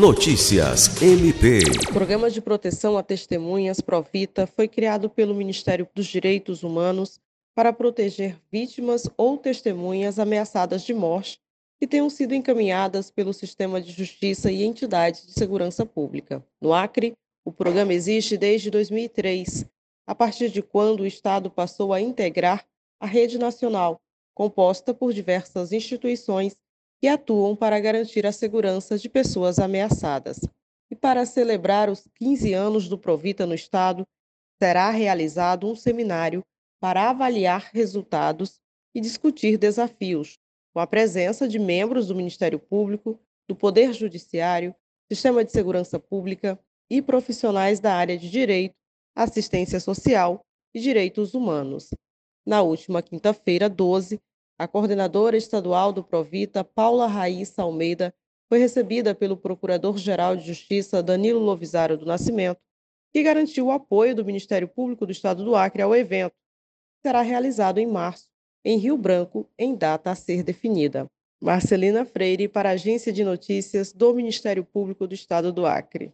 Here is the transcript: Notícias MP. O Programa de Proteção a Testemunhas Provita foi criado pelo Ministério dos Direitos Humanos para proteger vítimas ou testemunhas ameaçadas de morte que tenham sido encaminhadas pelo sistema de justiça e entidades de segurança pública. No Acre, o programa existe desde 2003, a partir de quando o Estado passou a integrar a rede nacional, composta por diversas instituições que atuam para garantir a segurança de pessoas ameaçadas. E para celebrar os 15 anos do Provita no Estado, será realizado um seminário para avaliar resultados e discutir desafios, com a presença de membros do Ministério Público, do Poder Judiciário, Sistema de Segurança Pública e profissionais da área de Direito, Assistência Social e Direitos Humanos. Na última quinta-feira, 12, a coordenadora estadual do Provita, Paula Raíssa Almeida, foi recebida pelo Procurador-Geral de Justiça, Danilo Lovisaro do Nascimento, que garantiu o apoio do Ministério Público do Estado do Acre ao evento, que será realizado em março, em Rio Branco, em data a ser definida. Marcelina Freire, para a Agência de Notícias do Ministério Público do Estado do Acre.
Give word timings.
Notícias 0.00 1.02
MP. 1.02 1.58
O 1.90 1.92
Programa 1.92 2.30
de 2.30 2.40
Proteção 2.40 2.96
a 2.96 3.02
Testemunhas 3.02 3.82
Provita 3.82 4.46
foi 4.46 4.66
criado 4.66 5.10
pelo 5.10 5.34
Ministério 5.34 5.86
dos 5.94 6.06
Direitos 6.06 6.62
Humanos 6.62 7.20
para 7.54 7.70
proteger 7.70 8.38
vítimas 8.50 9.06
ou 9.14 9.36
testemunhas 9.36 10.18
ameaçadas 10.18 10.84
de 10.84 10.94
morte 10.94 11.38
que 11.78 11.86
tenham 11.86 12.08
sido 12.08 12.34
encaminhadas 12.34 13.10
pelo 13.10 13.34
sistema 13.34 13.78
de 13.78 13.92
justiça 13.92 14.50
e 14.50 14.64
entidades 14.64 15.26
de 15.26 15.32
segurança 15.32 15.84
pública. 15.84 16.42
No 16.58 16.72
Acre, 16.72 17.12
o 17.44 17.52
programa 17.52 17.92
existe 17.92 18.38
desde 18.38 18.70
2003, 18.70 19.66
a 20.06 20.14
partir 20.14 20.48
de 20.48 20.62
quando 20.62 21.00
o 21.00 21.06
Estado 21.06 21.50
passou 21.50 21.92
a 21.92 22.00
integrar 22.00 22.64
a 22.98 23.04
rede 23.04 23.36
nacional, 23.36 24.00
composta 24.34 24.94
por 24.94 25.12
diversas 25.12 25.72
instituições 25.72 26.56
que 27.00 27.08
atuam 27.08 27.56
para 27.56 27.80
garantir 27.80 28.26
a 28.26 28.32
segurança 28.32 28.98
de 28.98 29.08
pessoas 29.08 29.58
ameaçadas. 29.58 30.40
E 30.90 30.94
para 30.94 31.24
celebrar 31.24 31.88
os 31.88 32.06
15 32.16 32.52
anos 32.52 32.88
do 32.88 32.98
Provita 32.98 33.46
no 33.46 33.54
Estado, 33.54 34.06
será 34.62 34.90
realizado 34.90 35.66
um 35.66 35.74
seminário 35.74 36.42
para 36.78 37.08
avaliar 37.08 37.70
resultados 37.72 38.60
e 38.94 39.00
discutir 39.00 39.56
desafios, 39.56 40.38
com 40.74 40.80
a 40.80 40.86
presença 40.86 41.48
de 41.48 41.58
membros 41.58 42.08
do 42.08 42.14
Ministério 42.14 42.58
Público, 42.58 43.18
do 43.48 43.56
Poder 43.56 43.92
Judiciário, 43.92 44.74
Sistema 45.10 45.44
de 45.44 45.52
Segurança 45.52 45.98
Pública 45.98 46.58
e 46.90 47.00
profissionais 47.00 47.80
da 47.80 47.94
área 47.94 48.18
de 48.18 48.30
Direito, 48.30 48.74
Assistência 49.14 49.80
Social 49.80 50.44
e 50.74 50.80
Direitos 50.80 51.34
Humanos. 51.34 51.90
Na 52.46 52.62
última 52.62 53.02
quinta-feira, 53.02 53.68
12, 53.68 54.20
a 54.60 54.68
coordenadora 54.68 55.38
estadual 55.38 55.90
do 55.90 56.04
Provita, 56.04 56.62
Paula 56.62 57.06
Raíssa 57.06 57.62
Almeida, 57.62 58.12
foi 58.46 58.58
recebida 58.58 59.14
pelo 59.14 59.34
Procurador-Geral 59.34 60.36
de 60.36 60.46
Justiça, 60.46 61.02
Danilo 61.02 61.40
Lovisaro 61.40 61.96
do 61.96 62.04
Nascimento, 62.04 62.60
que 63.10 63.22
garantiu 63.22 63.68
o 63.68 63.70
apoio 63.70 64.14
do 64.14 64.22
Ministério 64.22 64.68
Público 64.68 65.06
do 65.06 65.12
Estado 65.12 65.42
do 65.42 65.56
Acre 65.56 65.80
ao 65.80 65.96
evento, 65.96 66.32
que 66.32 67.08
será 67.08 67.22
realizado 67.22 67.78
em 67.78 67.86
março, 67.86 68.28
em 68.62 68.76
Rio 68.76 68.98
Branco, 68.98 69.48
em 69.58 69.74
data 69.74 70.10
a 70.10 70.14
ser 70.14 70.42
definida. 70.42 71.06
Marcelina 71.40 72.04
Freire, 72.04 72.46
para 72.46 72.68
a 72.68 72.72
Agência 72.72 73.10
de 73.10 73.24
Notícias 73.24 73.94
do 73.94 74.12
Ministério 74.12 74.62
Público 74.62 75.06
do 75.06 75.14
Estado 75.14 75.50
do 75.50 75.64
Acre. 75.64 76.12